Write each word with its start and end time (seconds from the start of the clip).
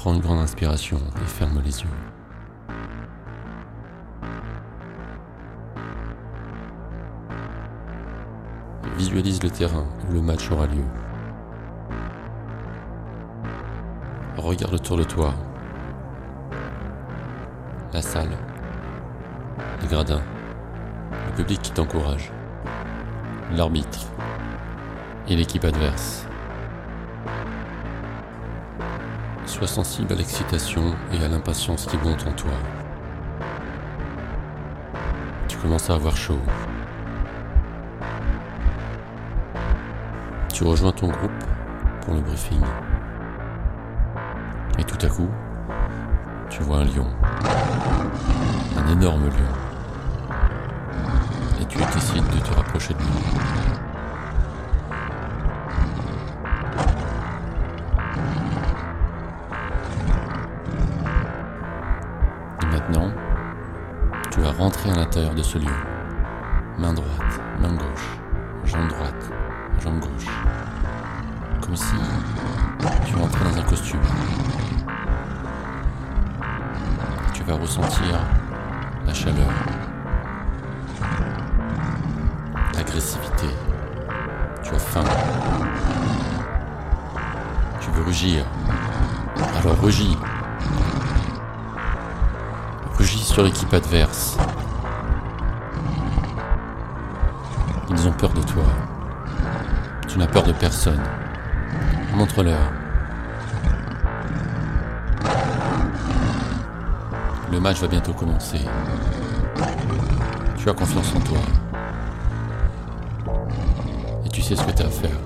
Prends 0.00 0.14
une 0.14 0.22
grande 0.22 0.38
inspiration 0.38 0.96
et 0.96 1.26
ferme 1.26 1.60
les 1.62 1.82
yeux. 1.82 1.88
Visualise 8.96 9.42
le 9.42 9.50
terrain 9.50 9.84
où 10.08 10.14
le 10.14 10.22
match 10.22 10.50
aura 10.50 10.66
lieu. 10.68 10.86
Regarde 14.38 14.72
autour 14.72 14.96
de 14.96 15.04
toi. 15.04 15.34
La 17.92 18.00
salle, 18.00 18.38
les 19.82 19.86
gradins, 19.86 20.22
le 21.26 21.36
public 21.36 21.60
qui 21.60 21.72
t'encourage, 21.72 22.32
l'arbitre 23.52 24.06
et 25.28 25.36
l'équipe 25.36 25.66
adverse. 25.66 26.29
Sois 29.50 29.66
sensible 29.66 30.12
à 30.12 30.16
l'excitation 30.16 30.94
et 31.12 31.24
à 31.24 31.28
l'impatience 31.28 31.84
qui 31.84 31.96
montent 31.98 32.24
en 32.24 32.32
toi. 32.32 32.52
Tu 35.48 35.56
commences 35.58 35.90
à 35.90 35.94
avoir 35.94 36.16
chaud. 36.16 36.38
Tu 40.54 40.62
rejoins 40.62 40.92
ton 40.92 41.08
groupe 41.08 41.44
pour 42.02 42.14
le 42.14 42.20
briefing. 42.20 42.62
Et 44.78 44.84
tout 44.84 45.04
à 45.04 45.08
coup, 45.08 45.28
tu 46.48 46.62
vois 46.62 46.78
un 46.78 46.84
lion. 46.84 47.08
Un 48.78 48.92
énorme 48.92 49.24
lion. 49.24 50.30
Et 51.60 51.66
tu 51.66 51.78
décides 51.78 52.28
de 52.28 52.38
te 52.38 52.54
rapprocher 52.54 52.94
de 52.94 53.00
lui. 53.00 53.49
Maintenant, 62.90 63.10
tu 64.30 64.40
vas 64.40 64.50
rentrer 64.50 64.90
à 64.90 64.94
l'intérieur 64.94 65.34
de 65.34 65.42
ce 65.42 65.58
lion. 65.58 65.70
Main 66.78 66.92
droite, 66.92 67.40
main 67.60 67.74
gauche, 67.74 68.18
jambe 68.64 68.88
droite, 68.88 69.30
jambe 69.82 70.00
gauche. 70.00 70.26
Comme 71.60 71.76
si 71.76 71.94
tu 73.06 73.16
rentrais 73.16 73.44
dans 73.44 73.58
un 73.58 73.62
costume. 73.62 74.00
Tu 77.32 77.42
vas 77.44 77.54
ressentir 77.54 78.18
la 79.06 79.14
chaleur, 79.14 79.50
l'agressivité. 82.74 83.46
Tu 84.62 84.74
as 84.74 84.78
faim. 84.78 85.04
Tu 87.80 87.90
veux 87.90 88.02
rugir. 88.02 88.44
Alors 89.60 89.80
rugis. 89.80 90.16
Rugis 93.00 93.24
sur 93.24 93.42
l'équipe 93.42 93.72
adverse. 93.72 94.36
Ils 97.88 98.06
ont 98.06 98.12
peur 98.12 98.30
de 98.34 98.42
toi. 98.42 98.62
Tu 100.06 100.18
n'as 100.18 100.26
peur 100.26 100.42
de 100.42 100.52
personne. 100.52 101.00
Montre-leur. 102.14 102.58
Le 107.50 107.58
match 107.58 107.80
va 107.80 107.88
bientôt 107.88 108.12
commencer. 108.12 108.60
Tu 110.58 110.68
as 110.68 110.74
confiance 110.74 111.14
en 111.16 111.20
toi. 111.20 111.38
Et 114.26 114.28
tu 114.28 114.42
sais 114.42 114.56
ce 114.56 114.62
que 114.62 114.72
tu 114.72 114.82
as 114.82 114.86
à 114.86 114.90
faire. 114.90 115.18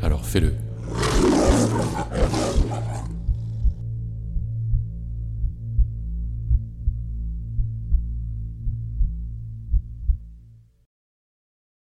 Alors 0.00 0.24
fais-le. 0.24 0.54